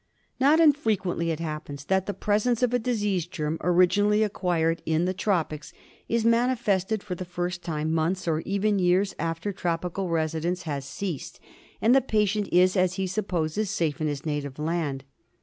Not 0.39 0.59
infrequently 0.59 1.29
it 1.29 1.39
happens 1.39 1.85
that 1.85 2.07
the 2.07 2.13
presence 2.15 2.63
of 2.63 2.73
a 2.73 2.79
disease 2.79 3.27
germ, 3.27 3.59
originally 3.61 4.23
acquired 4.23 4.81
in 4.83 5.05
the 5.05 5.13
tropics, 5.13 5.73
is 6.09 6.25
mani 6.25 6.55
fested 6.55 7.03
for 7.03 7.13
the 7.13 7.23
first 7.23 7.61
time, 7.63 7.93
months 7.93 8.27
or 8.27 8.39
even 8.41 8.79
years 8.79 9.13
after 9.19 9.53
tropi 9.53 9.93
cal 9.93 10.07
residence 10.07 10.63
had 10.63 10.83
ceased, 10.83 11.39
and 11.83 11.93
the 11.93 12.01
patient 12.01 12.49
is, 12.51 12.75
as 12.75 12.95
he 12.95 13.05
supposes, 13.05 13.69
safe 13.69 14.01
in 14.01 14.07
his 14.07 14.25
native 14.25 14.57
land. 14.57 15.03